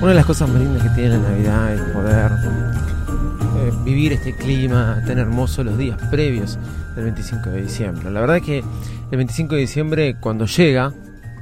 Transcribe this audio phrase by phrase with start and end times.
[0.00, 4.34] Una de las cosas más lindas que tiene la Navidad es poder eh, vivir este
[4.34, 6.58] clima tan hermoso los días previos
[6.94, 8.10] del 25 de diciembre.
[8.10, 10.94] La verdad es que el 25 de diciembre cuando llega,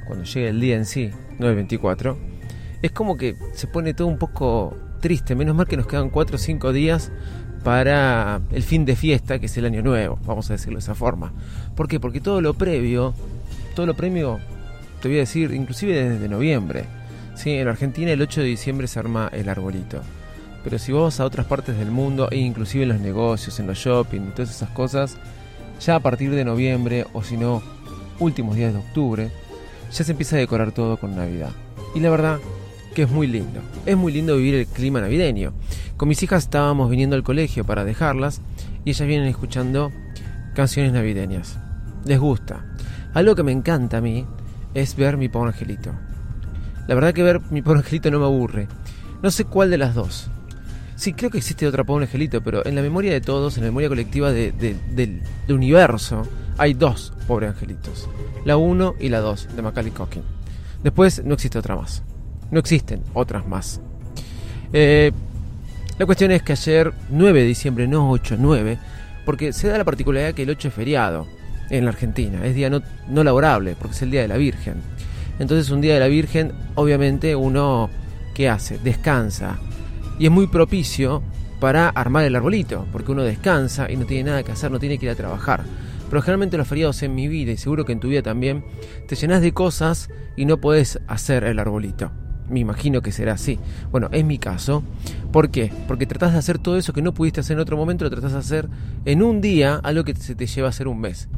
[0.08, 2.18] cuando llega el día en sí, no el 24,
[2.82, 5.34] es como que se pone todo un poco triste.
[5.34, 7.10] Menos mal que nos quedan 4 o 5 días
[7.64, 10.94] para el fin de fiesta, que es el año nuevo, vamos a decirlo de esa
[10.94, 11.32] forma.
[11.74, 12.00] ¿Por qué?
[12.00, 13.14] Porque todo lo previo,
[13.74, 14.38] todo lo previo,
[15.02, 16.84] te voy a decir, inclusive desde noviembre.
[17.34, 20.00] Sí, en Argentina el 8 de diciembre se arma el arbolito.
[20.64, 23.66] Pero si vos vas a otras partes del mundo, e inclusive en los negocios, en
[23.66, 25.16] los shopping todas esas cosas,
[25.80, 27.62] ya a partir de noviembre o si no,
[28.18, 29.30] últimos días de octubre,
[29.92, 31.52] ya se empieza a decorar todo con Navidad.
[31.94, 32.38] Y la verdad
[32.98, 33.60] que es muy lindo.
[33.86, 35.52] Es muy lindo vivir el clima navideño.
[35.96, 38.40] Con mis hijas estábamos viniendo al colegio para dejarlas
[38.84, 39.92] y ellas vienen escuchando
[40.56, 41.60] canciones navideñas.
[42.04, 42.64] Les gusta.
[43.14, 44.26] Algo que me encanta a mí
[44.74, 45.92] es ver mi pobre angelito.
[46.88, 48.66] La verdad que ver mi pobre angelito no me aburre.
[49.22, 50.28] No sé cuál de las dos.
[50.96, 53.68] Sí, creo que existe otra pobre angelito, pero en la memoria de todos, en la
[53.70, 58.08] memoria colectiva de- de- del, del universo, hay dos pobres angelitos.
[58.44, 60.22] La 1 y la 2 de Macaulay Culkin.
[60.82, 62.02] Después no existe otra más.
[62.50, 63.80] No existen otras más.
[64.72, 65.12] Eh,
[65.98, 68.78] la cuestión es que ayer, 9 de diciembre, no 8, 9,
[69.24, 71.26] porque se da la particularidad que el 8 es feriado
[71.70, 74.74] en la Argentina, es día no, no laborable, porque es el día de la Virgen.
[75.38, 77.90] Entonces un día de la Virgen, obviamente uno,
[78.34, 78.78] ¿qué hace?
[78.78, 79.58] Descansa.
[80.18, 81.22] Y es muy propicio
[81.60, 84.98] para armar el arbolito, porque uno descansa y no tiene nada que hacer, no tiene
[84.98, 85.64] que ir a trabajar.
[86.08, 88.64] Pero generalmente los feriados en mi vida, y seguro que en tu vida también,
[89.06, 92.10] te llenas de cosas y no podés hacer el arbolito.
[92.50, 93.58] Me imagino que será así.
[93.90, 94.82] Bueno, es mi caso.
[95.32, 95.70] ¿Por qué?
[95.86, 98.32] Porque tratás de hacer todo eso que no pudiste hacer en otro momento, lo tratás
[98.32, 98.68] de hacer
[99.04, 101.28] en un día, algo que se te lleva a hacer un mes.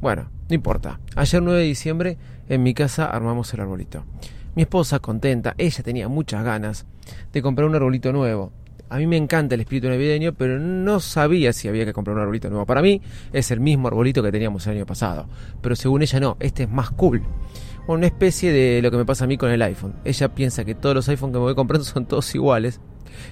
[0.00, 1.00] Bueno, no importa.
[1.16, 4.04] Ayer 9 de diciembre en mi casa armamos el arbolito.
[4.54, 6.86] Mi esposa contenta, ella tenía muchas ganas
[7.32, 8.52] de comprar un arbolito nuevo.
[8.90, 12.22] A mí me encanta el espíritu navideño, pero no sabía si había que comprar un
[12.22, 12.64] arbolito nuevo.
[12.64, 13.02] Para mí
[13.32, 15.28] es el mismo arbolito que teníamos el año pasado,
[15.60, 17.22] pero según ella no, este es más cool.
[17.88, 19.94] Una especie de lo que me pasa a mí con el iPhone.
[20.04, 22.82] Ella piensa que todos los iPhones que me voy comprando son todos iguales.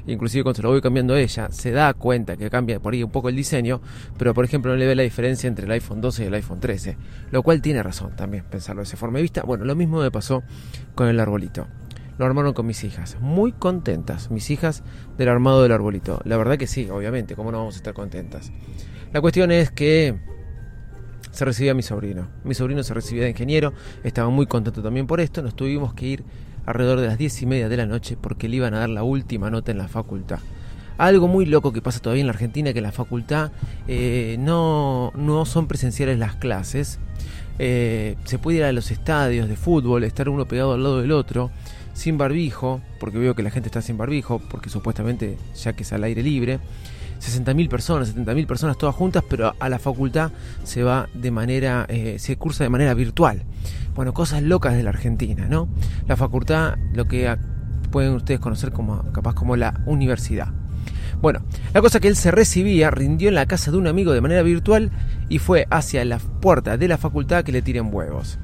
[0.06, 3.10] Inclusive cuando se lo voy cambiando ella, se da cuenta que cambia por ahí un
[3.10, 3.82] poco el diseño,
[4.16, 6.58] pero por ejemplo no le ve la diferencia entre el iPhone 12 y el iPhone
[6.58, 6.96] 13.
[7.32, 9.42] Lo cual tiene razón también pensarlo de esa forma de vista.
[9.42, 10.42] Bueno, lo mismo me pasó
[10.94, 11.66] con el arbolito.
[12.16, 14.82] Lo armaron con mis hijas, muy contentas, mis hijas
[15.18, 16.22] del armado del arbolito.
[16.24, 18.52] La verdad que sí, obviamente, ¿cómo no vamos a estar contentas?
[19.12, 20.18] La cuestión es que
[21.36, 22.28] se recibía mi sobrino.
[22.44, 23.74] Mi sobrino se recibía de ingeniero,
[24.04, 25.42] estaba muy contento también por esto.
[25.42, 26.24] Nos tuvimos que ir
[26.64, 29.02] alrededor de las diez y media de la noche porque le iban a dar la
[29.02, 30.38] última nota en la facultad.
[30.96, 33.52] Algo muy loco que pasa todavía en la Argentina, que en la facultad
[33.86, 36.98] eh, no, no son presenciales las clases.
[37.58, 41.12] Eh, se puede ir a los estadios de fútbol, estar uno pegado al lado del
[41.12, 41.50] otro,
[41.92, 45.92] sin barbijo, porque veo que la gente está sin barbijo, porque supuestamente ya que es
[45.92, 46.60] al aire libre.
[47.20, 50.32] 60.000 personas, 70.000 personas todas juntas, pero a la facultad
[50.64, 53.44] se va de manera, eh, se cursa de manera virtual.
[53.94, 55.68] Bueno, cosas locas de la Argentina, ¿no?
[56.06, 57.34] La facultad, lo que
[57.90, 60.48] pueden ustedes conocer como, capaz como la universidad.
[61.20, 61.40] Bueno,
[61.72, 64.42] la cosa que él se recibía, rindió en la casa de un amigo de manera
[64.42, 64.90] virtual
[65.28, 68.38] y fue hacia la puerta de la facultad que le tiren huevos.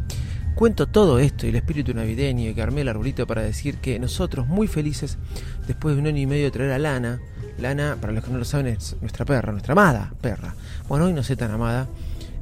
[0.55, 3.99] Cuento todo esto y el espíritu navideño y que armé el arbolito para decir que
[3.99, 5.19] nosotros muy felices,
[5.67, 7.20] después de un año y medio de traer a Lana,
[7.58, 10.54] Lana, para los que no lo saben, es nuestra perra, nuestra amada perra.
[10.88, 11.87] Bueno, hoy no sé tan amada.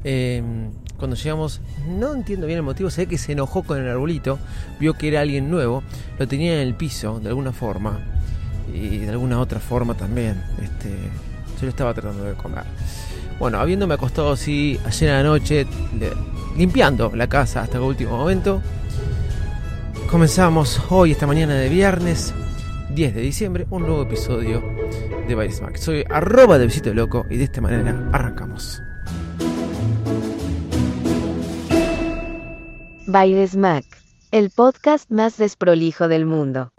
[0.05, 0.43] Eh,
[0.97, 4.39] cuando llegamos, no entiendo bien el motivo, sé que se enojó con el arbolito,
[4.79, 5.83] vio que era alguien nuevo,
[6.19, 8.01] lo tenía en el piso de alguna forma
[8.73, 10.43] y de alguna otra forma también.
[10.63, 12.65] Este, yo lo estaba tratando de comer.
[13.39, 15.67] Bueno, habiéndome acostado así ayer a la noche,
[16.57, 18.61] limpiando la casa hasta el último momento,
[20.11, 22.35] comenzamos hoy, esta mañana de viernes,
[22.95, 24.63] 10 de diciembre, un nuevo episodio
[25.29, 25.77] de Smack.
[25.77, 28.83] Soy arroba de Visito Loco y de esta manera arrancamos.
[33.07, 33.85] By the Smack,
[34.33, 36.73] el podcast más desprolijo del mundo.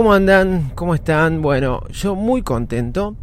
[0.00, 0.72] ¿Cómo andan?
[0.74, 1.42] ¿Cómo están?
[1.42, 3.16] Bueno, yo muy contento.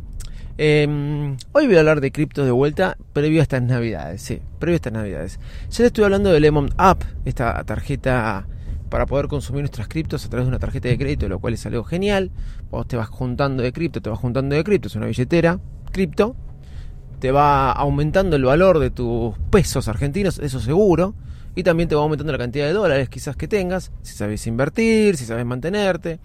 [0.59, 4.75] Em, hoy voy a hablar de cripto de vuelta previo a estas navidades, sí, previo
[4.75, 5.39] a estas navidades.
[5.71, 8.45] Ya les estoy hablando de Lemon Up, esta tarjeta
[8.91, 11.65] para poder consumir nuestras criptos a través de una tarjeta de crédito, lo cual es
[11.65, 12.29] algo genial.
[12.69, 15.59] Vos te vas juntando de cripto, te vas juntando de cripto, es una billetera
[15.91, 16.35] cripto,
[17.19, 21.15] te va aumentando el valor de tus pesos argentinos, eso seguro
[21.57, 25.17] y también te va aumentando la cantidad de dólares quizás que tengas, si sabes invertir,
[25.17, 26.19] si sabes mantenerte.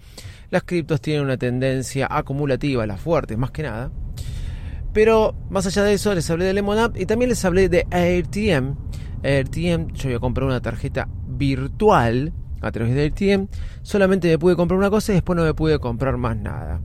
[0.51, 3.91] Las criptos tienen una tendencia acumulativa, las fuertes más que nada.
[4.93, 7.87] Pero más allá de eso, les hablé de Lemon Up y también les hablé de
[7.89, 8.75] AirTM.
[9.23, 12.31] AirTM, yo voy a comprar una tarjeta virtual
[12.61, 13.47] a través de AirTM.
[13.81, 16.79] Solamente me pude comprar una cosa y después no me pude comprar más nada.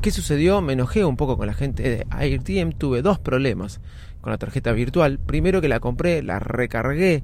[0.00, 0.62] ¿Qué sucedió?
[0.62, 2.72] Me enojé un poco con la gente de AirTM.
[2.72, 3.82] Tuve dos problemas
[4.22, 5.18] con la tarjeta virtual.
[5.18, 7.22] Primero que la compré, la recargué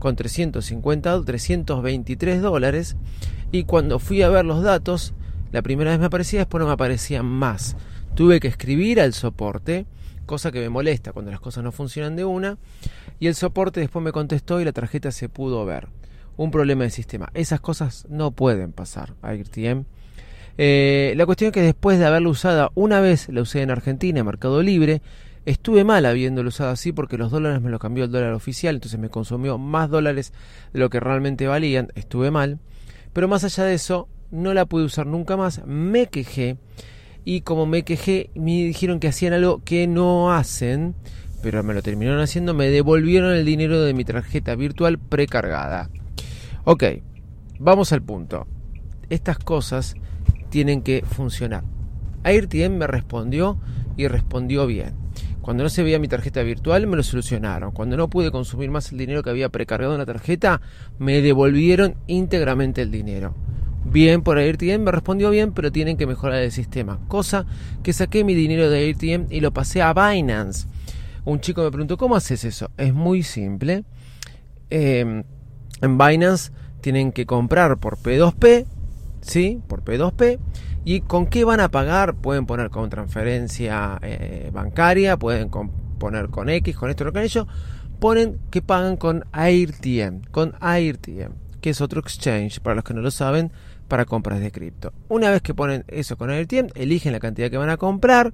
[0.00, 2.96] con 350, 323 dólares.
[3.52, 5.14] Y cuando fui a ver los datos,
[5.52, 7.76] la primera vez me aparecía, después no me aparecían más.
[8.16, 9.86] Tuve que escribir al soporte,
[10.26, 12.58] cosa que me molesta cuando las cosas no funcionan de una.
[13.20, 15.88] Y el soporte después me contestó y la tarjeta se pudo ver.
[16.36, 17.30] Un problema del sistema.
[17.34, 19.84] Esas cosas no pueden pasar a IRTM.
[20.56, 24.20] Eh, la cuestión es que después de haberla usada una vez, la usé en Argentina,
[24.20, 25.02] en Mercado Libre,
[25.46, 29.00] Estuve mal habiéndolo usado así porque los dólares me lo cambió el dólar oficial, entonces
[29.00, 30.32] me consumió más dólares
[30.72, 31.88] de lo que realmente valían.
[31.94, 32.58] Estuve mal.
[33.12, 35.62] Pero más allá de eso, no la pude usar nunca más.
[35.66, 36.58] Me quejé.
[37.24, 40.94] Y como me quejé, me dijeron que hacían algo que no hacen.
[41.42, 42.52] Pero me lo terminaron haciendo.
[42.52, 45.90] Me devolvieron el dinero de mi tarjeta virtual precargada.
[46.64, 46.84] Ok,
[47.58, 48.46] vamos al punto.
[49.08, 49.94] Estas cosas
[50.50, 51.64] tienen que funcionar.
[52.24, 53.58] AirTM me respondió
[53.96, 54.99] y respondió bien.
[55.50, 57.72] Cuando no se veía mi tarjeta virtual me lo solucionaron.
[57.72, 60.60] Cuando no pude consumir más el dinero que había precargado en la tarjeta,
[61.00, 63.34] me devolvieron íntegramente el dinero.
[63.84, 67.00] Bien por AirTM, me respondió bien, pero tienen que mejorar el sistema.
[67.08, 67.46] Cosa
[67.82, 70.68] que saqué mi dinero de AirTM y lo pasé a Binance.
[71.24, 72.70] Un chico me preguntó, ¿cómo haces eso?
[72.76, 73.82] Es muy simple.
[74.70, 75.24] Em,
[75.82, 78.66] en Binance tienen que comprar por P2P,
[79.20, 79.60] ¿sí?
[79.66, 80.38] Por P2P
[80.84, 82.14] ¿Y con qué van a pagar?
[82.14, 85.50] Pueden poner con transferencia eh, bancaria, pueden
[85.98, 87.46] poner con X, con esto, con ello.
[87.98, 93.02] Ponen que pagan con AirTM, con AirTM, que es otro exchange, para los que no
[93.02, 93.52] lo saben,
[93.88, 94.94] para compras de cripto.
[95.08, 98.32] Una vez que ponen eso con AirTM, eligen la cantidad que van a comprar.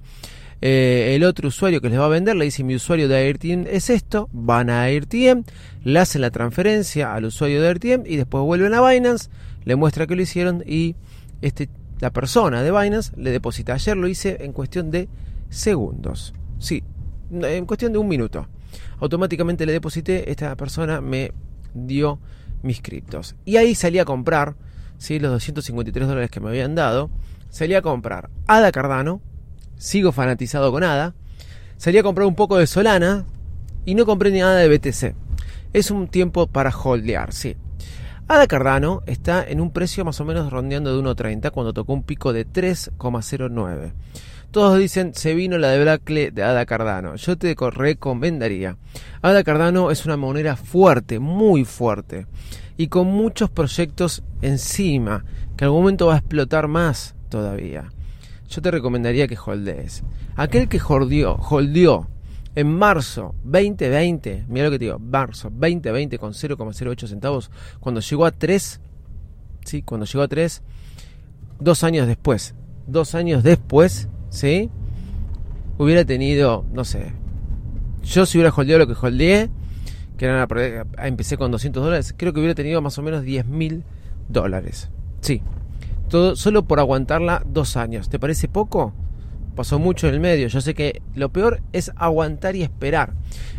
[0.61, 3.67] Eh, el otro usuario que les va a vender le dice mi usuario de AirTM
[3.67, 5.43] es esto, van a AirTM,
[5.83, 9.29] le hacen la transferencia al usuario de AirTM y después vuelven a Binance,
[9.65, 10.95] le muestra que lo hicieron y
[11.41, 13.73] este la persona de Binance le deposita.
[13.73, 15.07] Ayer lo hice en cuestión de
[15.49, 16.33] segundos.
[16.59, 16.83] Sí,
[17.31, 18.47] en cuestión de un minuto.
[18.99, 21.31] Automáticamente le deposité, esta persona me
[21.73, 22.19] dio
[22.63, 23.35] mis criptos.
[23.45, 24.55] Y ahí salí a comprar,
[24.97, 25.19] ¿sí?
[25.19, 27.09] los 253 dólares que me habían dado.
[27.49, 29.21] Salí a comprar ADA Cardano,
[29.77, 31.15] sigo fanatizado con ADA.
[31.77, 33.25] Salí a comprar un poco de Solana
[33.85, 35.15] y no compré ni nada de BTC.
[35.73, 37.55] Es un tiempo para holdear, sí.
[38.29, 42.03] Ada Cardano está en un precio más o menos rondeando de 1.30 cuando tocó un
[42.03, 43.93] pico de 3,09.
[44.51, 47.15] Todos dicen se vino la de Blackle de Ada Cardano.
[47.15, 48.75] Yo te recomendaría.
[49.21, 52.27] Ada Cardano es una moneda fuerte, muy fuerte
[52.75, 55.23] y con muchos proyectos encima
[55.55, 57.93] que en algún momento va a explotar más todavía.
[58.49, 60.03] Yo te recomendaría que holdees.
[60.35, 62.09] Aquel que holdeó, holdeó
[62.57, 68.25] en marzo 2020, mira lo que te digo, marzo 2020 con 0,08 centavos, cuando llegó
[68.25, 68.81] a 3,
[69.63, 69.83] ¿sí?
[69.83, 70.63] Cuando llegó a 3,
[71.59, 72.55] dos años después,
[72.87, 74.71] dos años después, ¿sí?
[75.77, 77.13] Hubiera tenido, no sé,
[78.03, 79.51] yo si hubiera holdeado lo que holdeé,
[80.17, 80.47] que era
[81.03, 83.83] empecé con 200 dólares, creo que hubiera tenido más o menos 10 mil
[84.29, 84.89] dólares.
[85.21, 85.43] Sí,
[86.09, 88.09] todo solo por aguantarla dos años.
[88.09, 88.93] ¿Te parece poco?
[89.57, 90.47] Pasó mucho en el medio.
[90.47, 93.13] Yo sé que lo peor es aguantar y esperar.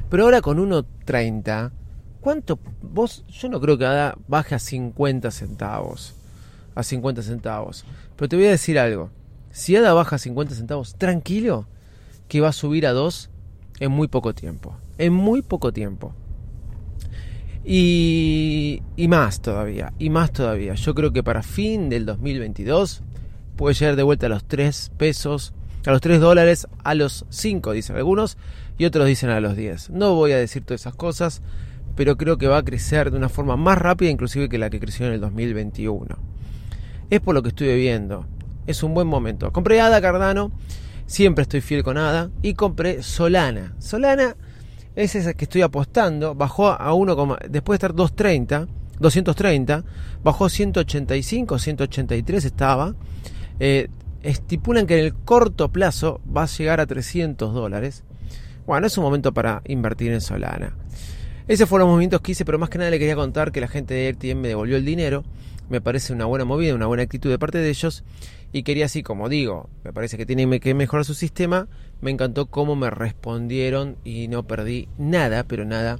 [0.08, 1.72] Pero ahora con 1.30,
[2.20, 2.58] ¿cuánto?
[2.80, 6.14] Vos, yo no creo que baje a 50 centavos.
[6.74, 7.84] A 50 centavos.
[8.16, 9.10] Pero te voy a decir algo.
[9.50, 11.66] Si ADA baja a 50 centavos, tranquilo,
[12.28, 13.28] que va a subir a 2
[13.80, 14.76] en muy poco tiempo.
[14.98, 16.14] En muy poco tiempo.
[17.64, 20.74] Y, y más todavía, y más todavía.
[20.74, 23.02] Yo creo que para fin del 2022
[23.56, 25.52] puede llegar de vuelta a los 3 pesos
[25.88, 28.36] a los 3 dólares, a los 5 dicen algunos
[28.76, 29.88] y otros dicen a los 10.
[29.88, 31.40] No voy a decir todas esas cosas,
[31.96, 34.80] pero creo que va a crecer de una forma más rápida inclusive que la que
[34.80, 36.14] creció en el 2021.
[37.08, 38.26] Es por lo que estuve viendo.
[38.66, 39.50] Es un buen momento.
[39.50, 40.52] Compré ADA Cardano,
[41.06, 43.74] siempre estoy fiel con ADA, y compré Solana.
[43.78, 44.36] Solana
[44.94, 48.68] es esa que estoy apostando, bajó a 1, después de estar 2.30,
[49.00, 49.84] 230,
[50.22, 52.94] bajó 185, 183 estaba.
[53.58, 53.88] Eh,
[54.22, 58.04] estipulan que en el corto plazo va a llegar a 300 dólares.
[58.66, 60.76] Bueno, es un momento para invertir en Solana.
[61.46, 63.68] Esos fueron los movimientos que hice, pero más que nada le quería contar que la
[63.68, 65.24] gente de RTM me devolvió el dinero.
[65.70, 68.04] Me parece una buena movida, una buena actitud de parte de ellos.
[68.52, 71.68] Y quería así, como digo, me parece que tienen que mejorar su sistema.
[72.00, 75.98] Me encantó cómo me respondieron y no perdí nada, pero nada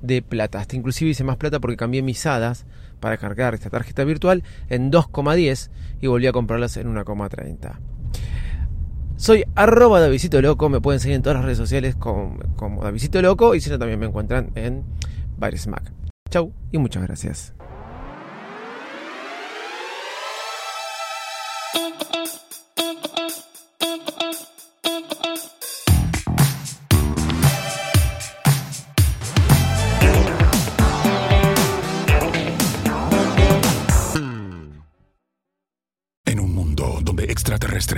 [0.00, 0.60] de plata.
[0.60, 2.66] Hasta inclusive hice más plata porque cambié mis hadas
[3.04, 5.68] para cargar esta tarjeta virtual en 2,10
[6.00, 7.78] y volví a comprarlas en 1,30.
[9.16, 13.20] Soy arroba Davidito Loco, me pueden seguir en todas las redes sociales como, como Davidito
[13.20, 14.84] Loco y si no también me encuentran en
[15.38, 15.92] Mac.
[16.30, 17.52] Chau y muchas gracias.